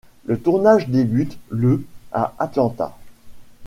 Le 0.25 0.39
tournage 0.39 0.89
débute 0.89 1.37
le 1.51 1.85
à 2.11 2.33
Atlanta. 2.39 2.97